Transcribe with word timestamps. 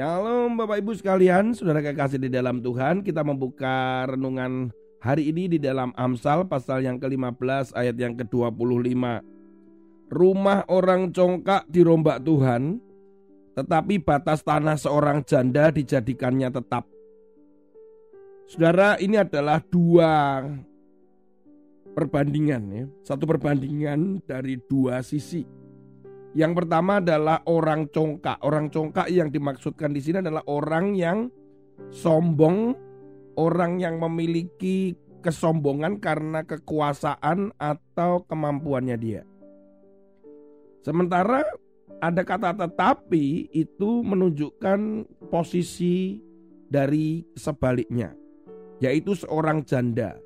Shalom 0.00 0.56
Bapak 0.56 0.80
Ibu 0.80 0.96
sekalian, 0.96 1.52
saudara 1.52 1.84
kekasih 1.84 2.16
di 2.16 2.32
dalam 2.32 2.64
Tuhan, 2.64 3.04
kita 3.04 3.20
membuka 3.20 4.08
renungan 4.08 4.72
hari 4.96 5.28
ini 5.28 5.44
di 5.44 5.58
dalam 5.60 5.92
Amsal 5.92 6.48
pasal 6.48 6.88
yang 6.88 6.96
ke-15 6.96 7.76
ayat 7.76 8.00
yang 8.00 8.16
ke-25. 8.16 8.96
Rumah 10.08 10.58
orang 10.72 11.12
congkak 11.12 11.68
dirombak 11.68 12.24
Tuhan, 12.24 12.80
tetapi 13.60 14.00
batas 14.00 14.40
tanah 14.40 14.80
seorang 14.80 15.20
janda 15.20 15.68
dijadikannya 15.68 16.48
tetap. 16.48 16.88
Saudara, 18.48 18.96
ini 19.04 19.20
adalah 19.20 19.60
dua 19.60 20.40
perbandingan 21.92 22.62
ya, 22.72 22.84
satu 23.04 23.28
perbandingan 23.28 24.24
dari 24.24 24.56
dua 24.64 25.04
sisi. 25.04 25.59
Yang 26.30 26.62
pertama 26.62 27.02
adalah 27.02 27.42
orang 27.50 27.90
congkak. 27.90 28.38
Orang 28.46 28.70
congkak 28.70 29.10
yang 29.10 29.34
dimaksudkan 29.34 29.90
di 29.90 29.98
sini 29.98 30.22
adalah 30.22 30.46
orang 30.46 30.94
yang 30.94 31.26
sombong, 31.90 32.78
orang 33.34 33.82
yang 33.82 33.98
memiliki 33.98 34.94
kesombongan 35.26 35.98
karena 35.98 36.46
kekuasaan 36.46 37.50
atau 37.58 38.22
kemampuannya 38.30 38.96
dia. 38.96 39.22
Sementara 40.80 41.42
ada 42.00 42.22
kata 42.24 42.56
tetapi 42.56 43.50
itu 43.52 44.00
menunjukkan 44.06 45.04
posisi 45.28 46.22
dari 46.70 47.26
sebaliknya, 47.34 48.14
yaitu 48.78 49.18
seorang 49.18 49.66
janda. 49.66 50.16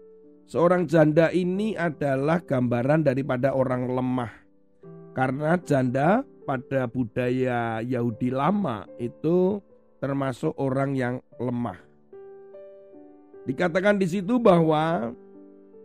Seorang 0.44 0.84
janda 0.84 1.32
ini 1.32 1.72
adalah 1.72 2.44
gambaran 2.44 3.08
daripada 3.08 3.56
orang 3.56 3.88
lemah 3.88 4.43
karena 5.14 5.54
janda 5.62 6.26
pada 6.44 6.90
budaya 6.90 7.80
Yahudi 7.80 8.34
lama 8.34 8.84
itu 8.98 9.62
termasuk 10.02 10.52
orang 10.60 10.92
yang 10.98 11.14
lemah. 11.40 11.78
Dikatakan 13.46 13.96
di 13.96 14.10
situ 14.10 14.42
bahwa 14.42 15.14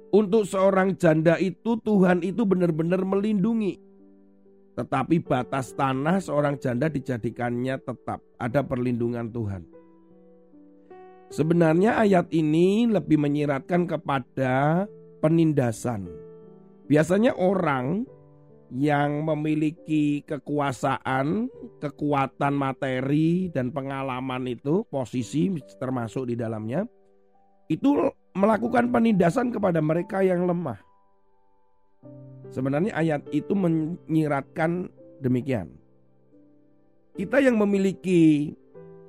untuk 0.10 0.44
seorang 0.50 0.98
janda 0.98 1.38
itu 1.38 1.78
Tuhan 1.80 2.26
itu 2.26 2.44
benar-benar 2.44 3.06
melindungi. 3.06 3.78
Tetapi 4.74 5.22
batas 5.22 5.76
tanah 5.76 6.24
seorang 6.24 6.58
janda 6.58 6.90
dijadikannya 6.90 7.78
tetap 7.84 8.24
ada 8.40 8.64
perlindungan 8.64 9.28
Tuhan. 9.30 9.64
Sebenarnya 11.30 12.02
ayat 12.02 12.32
ini 12.34 12.90
lebih 12.90 13.22
menyiratkan 13.22 13.86
kepada 13.86 14.88
penindasan. 15.22 16.10
Biasanya 16.90 17.38
orang 17.38 18.08
yang 18.70 19.26
memiliki 19.26 20.22
kekuasaan, 20.30 21.50
kekuatan 21.82 22.54
materi 22.54 23.50
dan 23.50 23.74
pengalaman 23.74 24.46
itu, 24.46 24.86
posisi 24.88 25.50
termasuk 25.82 26.30
di 26.30 26.36
dalamnya, 26.38 26.86
itu 27.70 28.14
melakukan 28.38 28.94
penindasan 28.94 29.50
kepada 29.50 29.82
mereka 29.82 30.22
yang 30.22 30.46
lemah. 30.46 30.78
Sebenarnya 32.50 32.94
ayat 32.98 33.22
itu 33.30 33.54
menyiratkan 33.54 34.90
demikian. 35.22 35.70
Kita 37.14 37.42
yang 37.42 37.58
memiliki 37.58 38.54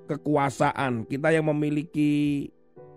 kekuasaan, 0.08 1.06
kita 1.06 1.30
yang 1.30 1.46
memiliki 1.48 2.48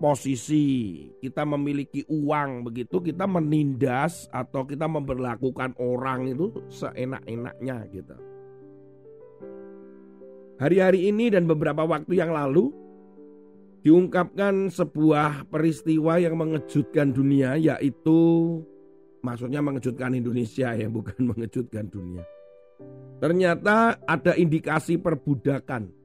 posisi, 0.04 1.08
kita 1.24 1.48
memiliki 1.48 2.04
uang 2.12 2.68
begitu, 2.68 3.00
kita 3.00 3.24
menindas 3.24 4.28
atau 4.36 4.68
kita 4.68 4.84
memperlakukan 4.84 5.80
orang 5.80 6.28
itu 6.28 6.52
seenak-enaknya 6.68 7.88
gitu. 7.88 8.16
Hari-hari 10.60 11.08
ini 11.08 11.32
dan 11.32 11.48
beberapa 11.48 11.88
waktu 11.88 12.20
yang 12.20 12.36
lalu 12.36 12.76
diungkapkan 13.88 14.68
sebuah 14.68 15.48
peristiwa 15.48 16.20
yang 16.20 16.36
mengejutkan 16.36 17.16
dunia 17.16 17.56
yaitu 17.56 18.20
maksudnya 19.24 19.64
mengejutkan 19.64 20.20
Indonesia 20.20 20.76
ya 20.76 20.92
bukan 20.92 21.16
mengejutkan 21.32 21.88
dunia. 21.88 22.28
Ternyata 23.24 24.04
ada 24.04 24.36
indikasi 24.36 25.00
perbudakan 25.00 26.03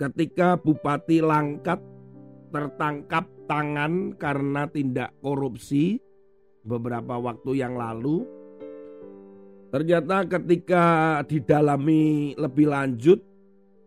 ketika 0.00 0.56
Bupati 0.56 1.20
Langkat 1.20 1.84
tertangkap 2.48 3.28
tangan 3.44 4.16
karena 4.16 4.64
tindak 4.72 5.12
korupsi 5.20 6.00
beberapa 6.64 7.20
waktu 7.20 7.60
yang 7.60 7.76
lalu. 7.76 8.24
Ternyata 9.70 10.26
ketika 10.26 10.84
didalami 11.30 12.34
lebih 12.34 12.74
lanjut 12.74 13.22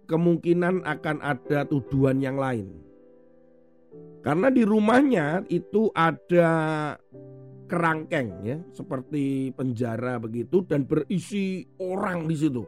kemungkinan 0.07 0.85
akan 0.87 1.17
ada 1.19 1.67
tuduhan 1.67 2.23
yang 2.23 2.39
lain. 2.39 2.71
Karena 4.23 4.47
di 4.47 4.63
rumahnya 4.63 5.43
itu 5.51 5.91
ada 5.91 6.47
kerangkeng 7.67 8.47
ya, 8.47 8.57
seperti 8.71 9.51
penjara 9.51 10.15
begitu 10.23 10.63
dan 10.63 10.87
berisi 10.87 11.67
orang 11.83 12.31
di 12.31 12.35
situ. 12.39 12.63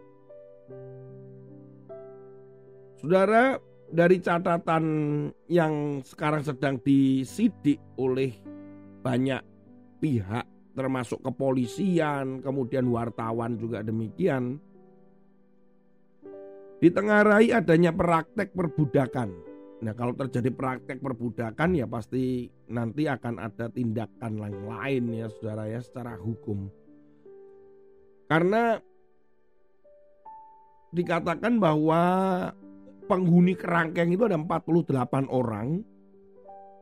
Saudara, 3.05 3.53
dari 3.85 4.17
catatan 4.17 4.85
yang 5.45 6.01
sekarang 6.01 6.41
sedang 6.41 6.81
disidik 6.81 7.77
oleh 8.01 8.33
banyak 9.05 9.45
pihak 10.01 10.73
termasuk 10.73 11.21
kepolisian, 11.21 12.41
kemudian 12.41 12.89
wartawan 12.89 13.61
juga 13.61 13.85
demikian. 13.85 14.57
Ditengarai 16.81 17.53
adanya 17.53 17.93
praktek 17.93 18.57
perbudakan. 18.57 19.29
Nah, 19.85 19.93
kalau 19.93 20.17
terjadi 20.17 20.49
praktek 20.49 20.97
perbudakan 20.97 21.77
ya 21.77 21.85
pasti 21.85 22.49
nanti 22.73 23.05
akan 23.05 23.37
ada 23.37 23.69
tindakan 23.69 24.33
lain 24.41 24.59
lain 24.65 25.03
ya 25.13 25.29
Saudara 25.29 25.69
ya 25.69 25.77
secara 25.77 26.17
hukum. 26.17 26.73
Karena 28.25 28.81
dikatakan 30.89 31.61
bahwa 31.61 32.01
penghuni 33.05 33.53
kerangkeng 33.53 34.11
itu 34.11 34.25
ada 34.25 34.37
48 34.37 35.29
orang. 35.29 35.79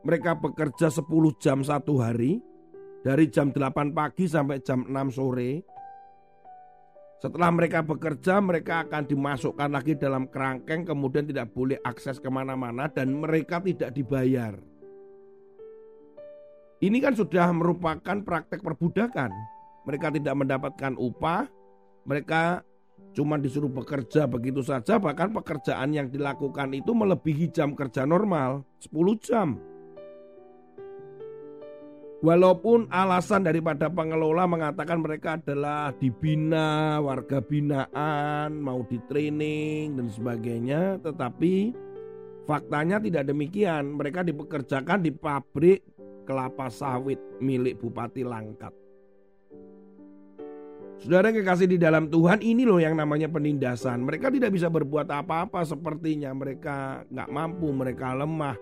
Mereka 0.04 0.40
bekerja 0.40 0.92
10 0.92 1.04
jam 1.40 1.60
satu 1.64 2.00
hari. 2.00 2.40
Dari 3.04 3.28
jam 3.28 3.52
8 3.52 3.92
pagi 3.92 4.24
sampai 4.24 4.64
jam 4.64 4.88
6 4.88 5.12
sore. 5.12 5.60
Setelah 7.20 7.52
mereka 7.52 7.80
bekerja, 7.80 8.40
mereka 8.40 8.84
akan 8.84 9.08
dimasukkan 9.08 9.70
lagi 9.72 9.96
dalam 9.96 10.28
kerangkeng, 10.28 10.84
kemudian 10.84 11.24
tidak 11.24 11.52
boleh 11.56 11.80
akses 11.80 12.20
ke 12.20 12.28
mana-mana, 12.28 12.88
dan 12.88 13.16
mereka 13.16 13.64
tidak 13.64 13.96
dibayar. 13.96 14.56
Ini 16.84 16.98
kan 17.00 17.16
sudah 17.16 17.48
merupakan 17.56 18.20
praktek 18.20 18.60
perbudakan. 18.60 19.32
Mereka 19.88 20.12
tidak 20.16 20.34
mendapatkan 20.36 20.92
upah, 21.00 21.48
mereka 22.04 22.60
cuma 23.14 23.38
disuruh 23.38 23.70
bekerja 23.70 24.26
begitu 24.26 24.60
saja 24.60 24.98
bahkan 24.98 25.30
pekerjaan 25.30 25.94
yang 25.94 26.10
dilakukan 26.10 26.74
itu 26.74 26.90
melebihi 26.90 27.54
jam 27.54 27.72
kerja 27.78 28.02
normal 28.02 28.66
10 28.82 28.94
jam. 29.22 29.48
Walaupun 32.24 32.88
alasan 32.88 33.44
daripada 33.44 33.92
pengelola 33.92 34.48
mengatakan 34.48 34.96
mereka 34.96 35.36
adalah 35.36 35.92
dibina, 35.92 36.96
warga 36.96 37.44
binaan, 37.44 38.64
mau 38.64 38.80
di 38.88 38.96
training 39.04 40.00
dan 40.00 40.08
sebagainya, 40.08 41.04
tetapi 41.04 41.76
faktanya 42.48 42.96
tidak 42.96 43.28
demikian. 43.28 44.00
Mereka 44.00 44.24
dipekerjakan 44.24 45.04
di 45.04 45.12
pabrik 45.12 45.84
kelapa 46.24 46.72
sawit 46.72 47.20
milik 47.44 47.76
Bupati 47.76 48.24
Langkat. 48.24 48.83
Saudara 51.02 51.28
yang 51.28 51.42
kekasih 51.42 51.68
di 51.68 51.78
dalam 51.80 52.06
Tuhan 52.06 52.40
ini 52.40 52.62
loh 52.62 52.78
yang 52.78 52.94
namanya 52.94 53.26
penindasan. 53.26 54.06
Mereka 54.06 54.30
tidak 54.30 54.54
bisa 54.54 54.70
berbuat 54.70 55.10
apa-apa 55.10 55.66
sepertinya. 55.66 56.30
Mereka 56.32 57.08
nggak 57.10 57.28
mampu, 57.34 57.68
mereka 57.74 58.14
lemah. 58.14 58.56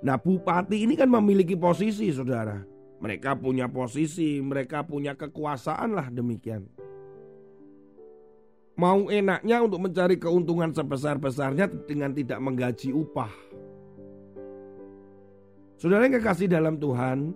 Nah 0.00 0.16
bupati 0.16 0.88
ini 0.88 0.96
kan 0.96 1.12
memiliki 1.12 1.54
posisi 1.54 2.08
saudara. 2.10 2.64
Mereka 3.00 3.36
punya 3.40 3.68
posisi, 3.68 4.40
mereka 4.44 4.84
punya 4.84 5.16
kekuasaan 5.16 5.96
lah 5.96 6.08
demikian. 6.12 6.68
Mau 8.80 9.12
enaknya 9.12 9.60
untuk 9.60 9.80
mencari 9.84 10.16
keuntungan 10.16 10.72
sebesar-besarnya 10.72 11.68
dengan 11.84 12.16
tidak 12.16 12.40
menggaji 12.40 12.96
upah. 12.96 13.32
Saudara 15.80 16.08
yang 16.08 16.16
kekasih 16.20 16.48
dalam 16.48 16.76
Tuhan, 16.76 17.32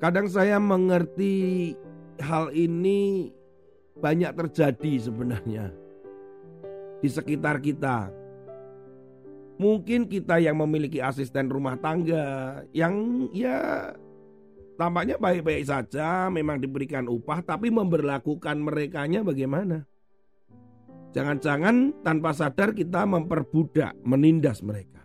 kadang 0.00 0.28
saya 0.28 0.56
mengerti 0.56 1.72
hal 2.20 2.52
ini 2.52 3.32
banyak 3.96 4.32
terjadi 4.34 5.08
sebenarnya 5.08 5.72
di 7.00 7.08
sekitar 7.08 7.60
kita. 7.60 8.10
Mungkin 9.60 10.10
kita 10.10 10.42
yang 10.42 10.58
memiliki 10.58 10.98
asisten 10.98 11.46
rumah 11.46 11.78
tangga 11.78 12.60
yang 12.74 13.28
ya 13.30 13.92
tampaknya 14.80 15.20
baik-baik 15.20 15.62
saja, 15.68 16.26
memang 16.32 16.58
diberikan 16.58 17.06
upah, 17.06 17.44
tapi 17.44 17.70
memperlakukan 17.70 18.58
merekanya 18.58 19.22
bagaimana? 19.22 19.86
Jangan-jangan 21.12 22.00
tanpa 22.00 22.32
sadar 22.32 22.72
kita 22.72 23.04
memperbudak, 23.04 23.92
menindas 24.02 24.64
mereka. 24.64 25.04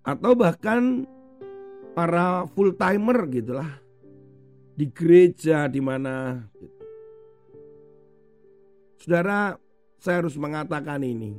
Atau 0.00 0.32
bahkan 0.32 1.04
para 1.92 2.48
full 2.56 2.72
timer 2.72 3.28
gitulah 3.28 3.68
di 4.80 4.88
gereja 4.88 5.68
di 5.68 5.76
mana. 5.84 6.40
Saudara, 8.96 9.52
saya 10.00 10.24
harus 10.24 10.40
mengatakan 10.40 11.04
ini. 11.04 11.36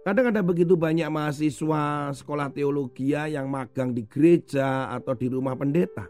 Kadang 0.00 0.32
ada 0.32 0.40
begitu 0.40 0.80
banyak 0.80 1.12
mahasiswa 1.12 2.08
sekolah 2.16 2.48
teologi 2.56 3.12
yang 3.12 3.52
magang 3.52 3.92
di 3.92 4.08
gereja 4.08 4.88
atau 4.96 5.12
di 5.12 5.28
rumah 5.28 5.52
pendeta. 5.52 6.08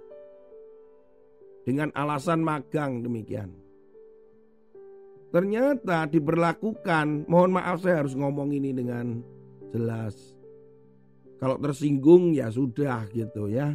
Dengan 1.67 1.91
alasan 1.99 2.39
magang 2.39 3.03
demikian. 3.03 3.51
Ternyata 5.35 6.07
diberlakukan, 6.07 7.27
mohon 7.27 7.59
maaf 7.59 7.83
saya 7.83 8.07
harus 8.07 8.15
ngomong 8.15 8.55
ini 8.55 8.71
dengan 8.71 9.23
jelas. 9.75 10.39
Kalau 11.43 11.59
tersinggung 11.59 12.31
ya 12.31 12.47
sudah 12.47 13.11
gitu 13.11 13.51
ya. 13.51 13.75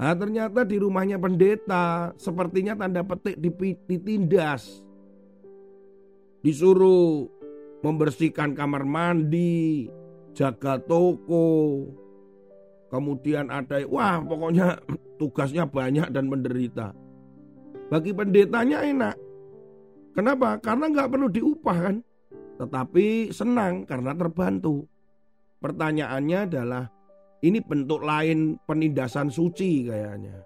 Nah, 0.00 0.16
ternyata 0.16 0.64
di 0.64 0.80
rumahnya 0.80 1.20
pendeta 1.20 2.16
sepertinya 2.16 2.72
tanda 2.72 3.04
petik 3.04 3.36
ditindas. 3.84 4.80
Disuruh 6.40 7.28
membersihkan 7.84 8.56
kamar 8.56 8.88
mandi, 8.88 9.92
jaga 10.32 10.80
toko. 10.80 11.84
Kemudian 12.88 13.52
ada, 13.52 13.84
wah 13.92 14.24
pokoknya 14.24 14.80
tugasnya 15.20 15.68
banyak 15.68 16.08
dan 16.08 16.32
menderita. 16.32 16.96
Bagi 17.92 18.16
pendetanya 18.16 18.80
enak. 18.80 19.16
Kenapa? 20.16 20.64
Karena 20.64 20.88
nggak 20.88 21.10
perlu 21.12 21.28
diupah 21.28 21.76
kan. 21.76 21.96
Tetapi 22.56 23.36
senang 23.36 23.84
karena 23.84 24.16
terbantu. 24.16 24.88
Pertanyaannya 25.60 26.38
adalah, 26.48 26.88
ini 27.40 27.58
bentuk 27.64 28.04
lain 28.04 28.60
penindasan 28.64 29.32
suci 29.32 29.88
kayaknya. 29.88 30.44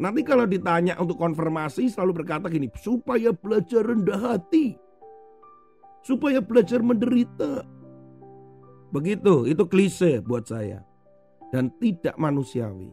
Nanti 0.00 0.24
kalau 0.24 0.48
ditanya 0.48 0.96
untuk 0.96 1.20
konfirmasi 1.20 1.92
selalu 1.92 2.24
berkata 2.24 2.48
gini, 2.48 2.72
supaya 2.80 3.36
belajar 3.36 3.84
rendah 3.84 4.20
hati 4.32 4.80
supaya 6.04 6.40
belajar 6.40 6.80
menderita. 6.80 7.64
Begitu, 8.90 9.46
itu 9.46 9.64
klise 9.70 10.18
buat 10.18 10.48
saya 10.48 10.82
dan 11.54 11.70
tidak 11.78 12.18
manusiawi. 12.18 12.90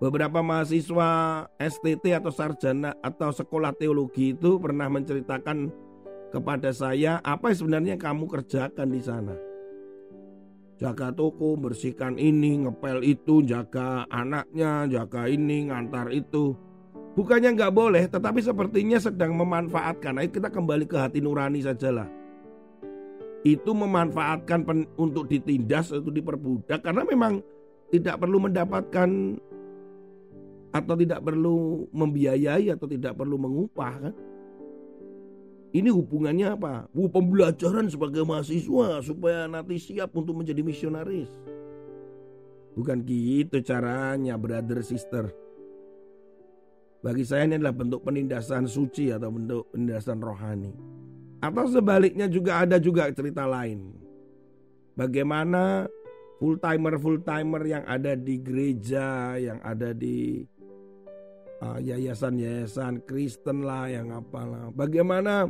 Beberapa 0.00 0.40
mahasiswa 0.40 1.44
STT 1.60 2.16
atau 2.16 2.32
sarjana 2.32 2.96
atau 3.04 3.28
sekolah 3.28 3.76
teologi 3.76 4.32
itu 4.32 4.56
pernah 4.56 4.88
menceritakan 4.88 5.68
kepada 6.32 6.72
saya 6.72 7.20
apa 7.20 7.52
sebenarnya 7.52 8.00
kamu 8.00 8.24
kerjakan 8.24 8.88
di 8.88 9.02
sana. 9.04 9.49
Jaga 10.80 11.12
toko, 11.12 11.60
bersihkan 11.60 12.16
ini, 12.16 12.64
ngepel 12.64 13.04
itu, 13.04 13.44
jaga 13.44 14.08
anaknya, 14.08 14.88
jaga 14.88 15.28
ini, 15.28 15.68
ngantar 15.68 16.08
itu. 16.08 16.56
Bukannya 17.12 17.52
nggak 17.52 17.74
boleh, 17.76 18.08
tetapi 18.08 18.40
sepertinya 18.40 18.96
sedang 18.96 19.36
memanfaatkan. 19.36 20.16
Ayo 20.16 20.32
kita 20.32 20.48
kembali 20.48 20.88
ke 20.88 20.96
hati 20.96 21.20
nurani 21.20 21.60
sajalah. 21.60 22.08
Itu 23.44 23.76
memanfaatkan 23.76 24.64
pen, 24.64 24.88
untuk 24.96 25.28
ditindas, 25.28 25.92
untuk 25.92 26.16
diperbudak, 26.16 26.80
karena 26.80 27.04
memang 27.04 27.44
tidak 27.92 28.16
perlu 28.16 28.40
mendapatkan 28.40 29.36
atau 30.72 30.94
tidak 30.96 31.20
perlu 31.20 31.84
membiayai 31.92 32.72
atau 32.72 32.88
tidak 32.88 33.20
perlu 33.20 33.36
mengupah 33.36 34.08
kan. 34.08 34.14
Ini 35.70 35.86
hubungannya 35.94 36.58
apa? 36.58 36.90
Bu 36.90 37.06
pembelajaran 37.06 37.86
sebagai 37.86 38.26
mahasiswa 38.26 38.98
supaya 39.06 39.46
nanti 39.46 39.78
siap 39.78 40.10
untuk 40.18 40.42
menjadi 40.42 40.66
misionaris. 40.66 41.30
Bukan 42.74 43.06
gitu 43.06 43.62
caranya, 43.62 44.34
brother 44.34 44.82
sister. 44.82 45.30
Bagi 47.00 47.22
saya 47.22 47.46
ini 47.46 47.56
adalah 47.56 47.72
bentuk 47.72 48.02
penindasan 48.02 48.66
suci 48.66 49.14
atau 49.14 49.30
bentuk 49.30 49.70
penindasan 49.70 50.18
rohani. 50.18 50.74
Atau 51.40 51.70
sebaliknya 51.70 52.26
juga 52.26 52.66
ada 52.66 52.76
juga 52.76 53.08
cerita 53.14 53.46
lain. 53.46 53.94
Bagaimana 54.98 55.88
full 56.42 56.60
timer 56.60 57.00
full 57.00 57.22
timer 57.22 57.62
yang 57.64 57.84
ada 57.86 58.18
di 58.18 58.42
gereja, 58.42 59.38
yang 59.40 59.62
ada 59.64 59.96
di 59.96 60.44
yayasan-yayasan 61.60 63.04
Kristen 63.04 63.64
lah, 63.64 63.88
yang 63.92 64.12
apalah. 64.16 64.72
Bagaimana 64.72 65.48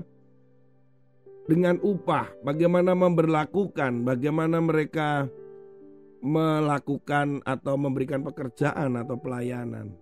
dengan 1.46 1.78
upah, 1.82 2.30
bagaimana 2.42 2.94
memberlakukan, 2.94 4.06
bagaimana 4.06 4.58
mereka 4.58 5.26
melakukan 6.20 7.40
atau 7.48 7.74
memberikan 7.80 8.20
pekerjaan 8.20 8.98
atau 8.98 9.16
pelayanan 9.16 9.96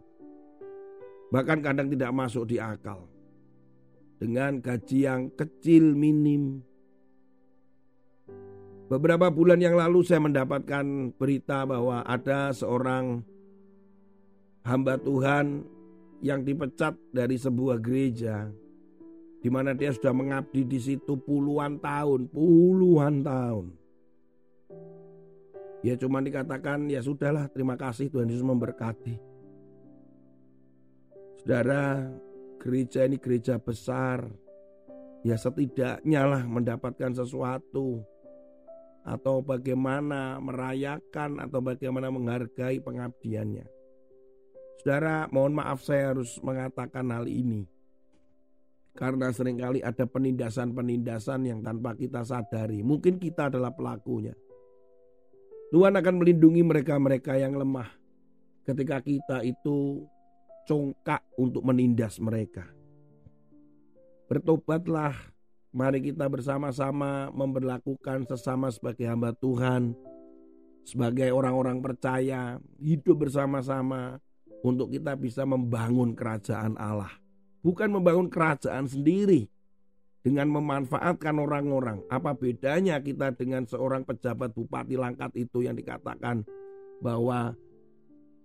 bahkan 1.28 1.60
kadang 1.60 1.88
tidak 1.92 2.10
masuk 2.12 2.48
di 2.48 2.56
akal. 2.58 3.04
Dengan 4.18 4.58
gaji 4.58 4.98
yang 5.06 5.30
kecil 5.30 5.94
minim. 5.94 6.66
Beberapa 8.90 9.30
bulan 9.30 9.62
yang 9.62 9.78
lalu 9.78 10.02
saya 10.02 10.18
mendapatkan 10.18 11.14
berita 11.14 11.62
bahwa 11.68 12.02
ada 12.02 12.50
seorang 12.50 13.22
hamba 14.66 14.98
Tuhan 14.98 15.62
yang 16.24 16.42
dipecat 16.42 16.98
dari 17.14 17.38
sebuah 17.38 17.78
gereja 17.78 18.50
di 19.38 19.48
mana 19.48 19.70
dia 19.70 19.94
sudah 19.94 20.10
mengabdi 20.10 20.66
di 20.66 20.78
situ 20.82 21.14
puluhan 21.14 21.78
tahun, 21.78 22.26
puluhan 22.30 23.22
tahun. 23.22 23.66
Ya 25.86 25.94
cuma 25.94 26.18
dikatakan 26.18 26.90
ya 26.90 26.98
sudahlah 26.98 27.46
terima 27.54 27.78
kasih 27.78 28.10
Tuhan 28.10 28.26
Yesus 28.26 28.42
memberkati. 28.42 29.14
Saudara, 31.38 32.10
gereja 32.58 33.06
ini 33.06 33.14
gereja 33.14 33.62
besar. 33.62 34.26
Ya 35.22 35.38
setidaknya 35.38 36.26
lah 36.26 36.42
mendapatkan 36.42 37.14
sesuatu. 37.14 38.02
Atau 39.06 39.40
bagaimana 39.40 40.42
merayakan 40.42 41.38
atau 41.40 41.62
bagaimana 41.62 42.10
menghargai 42.10 42.82
pengabdiannya. 42.82 43.77
Saudara, 44.78 45.26
mohon 45.34 45.58
maaf 45.58 45.82
saya 45.82 46.14
harus 46.14 46.38
mengatakan 46.38 47.10
hal 47.10 47.26
ini. 47.26 47.66
Karena 48.94 49.30
sering 49.34 49.58
kali 49.58 49.82
ada 49.82 50.06
penindasan-penindasan 50.06 51.46
yang 51.46 51.60
tanpa 51.62 51.98
kita 51.98 52.22
sadari. 52.22 52.82
Mungkin 52.82 53.18
kita 53.18 53.50
adalah 53.50 53.74
pelakunya. 53.74 54.34
Tuhan 55.74 55.94
akan 55.98 56.14
melindungi 56.18 56.62
mereka-mereka 56.62 57.38
yang 57.38 57.58
lemah. 57.58 57.90
Ketika 58.66 59.02
kita 59.02 59.42
itu 59.42 60.06
congkak 60.66 61.26
untuk 61.38 61.62
menindas 61.66 62.22
mereka. 62.22 62.66
Bertobatlah, 64.30 65.14
mari 65.74 66.04
kita 66.04 66.28
bersama-sama 66.30 67.32
memperlakukan 67.34 68.28
sesama 68.28 68.68
sebagai 68.68 69.08
hamba 69.08 69.32
Tuhan, 69.32 69.96
sebagai 70.84 71.32
orang-orang 71.32 71.80
percaya, 71.80 72.60
hidup 72.76 73.28
bersama-sama 73.28 74.20
untuk 74.62 74.90
kita 74.90 75.14
bisa 75.14 75.46
membangun 75.46 76.14
kerajaan 76.14 76.74
Allah. 76.78 77.10
Bukan 77.62 77.90
membangun 77.90 78.30
kerajaan 78.30 78.86
sendiri 78.86 79.50
dengan 80.22 80.50
memanfaatkan 80.50 81.34
orang-orang. 81.38 82.02
Apa 82.10 82.34
bedanya 82.34 82.98
kita 82.98 83.34
dengan 83.34 83.66
seorang 83.66 84.02
pejabat 84.02 84.54
bupati 84.54 84.98
Langkat 84.98 85.34
itu 85.38 85.62
yang 85.66 85.78
dikatakan 85.78 86.42
bahwa 86.98 87.54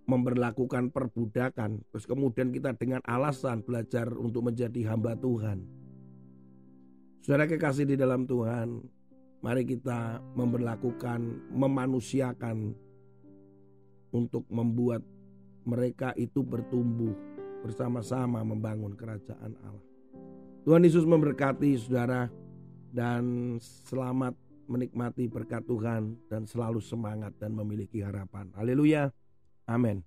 memperlakukan 0.03 0.91
perbudakan, 0.91 1.79
terus 1.89 2.03
kemudian 2.03 2.51
kita 2.51 2.75
dengan 2.75 2.99
alasan 3.07 3.63
belajar 3.63 4.11
untuk 4.19 4.51
menjadi 4.51 4.91
hamba 4.91 5.15
Tuhan. 5.15 5.63
Saudara 7.23 7.47
kekasih 7.47 7.87
di 7.87 7.95
dalam 7.95 8.27
Tuhan, 8.27 8.83
mari 9.39 9.63
kita 9.63 10.19
memperlakukan, 10.35 11.51
memanusiakan 11.55 12.75
untuk 14.11 14.43
membuat 14.51 14.99
mereka 15.63 16.11
itu 16.19 16.43
bertumbuh 16.43 17.15
bersama-sama 17.63 18.43
membangun 18.43 18.93
kerajaan 18.93 19.55
Allah. 19.63 19.87
Tuhan 20.63 20.83
Yesus 20.83 21.03
memberkati 21.03 21.75
saudara 21.79 22.27
dan 22.91 23.55
selamat 23.87 24.35
menikmati 24.67 25.27
berkat 25.27 25.63
Tuhan 25.67 26.15
dan 26.31 26.47
selalu 26.47 26.79
semangat 26.79 27.35
dan 27.39 27.51
memiliki 27.51 27.99
harapan. 27.99 28.47
Haleluya. 28.55 29.11
Amin. 29.67 30.03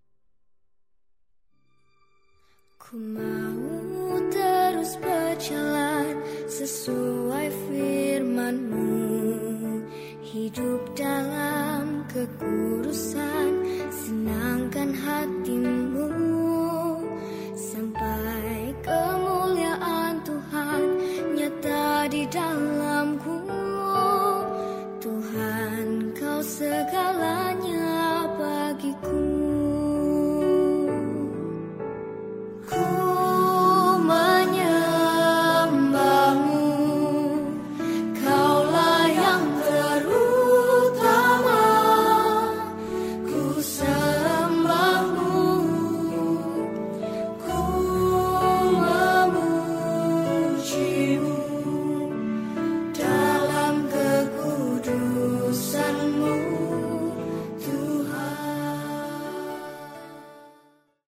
Ku 2.81 2.97
mau 2.97 4.17
terus 4.31 4.95
berjalan 5.01 6.15
sesuai 6.47 7.47
firmanmu 7.69 8.89
Hidup 10.23 10.83
dalam 10.95 12.05
kekudusan 12.07 13.47
down. 22.31 22.76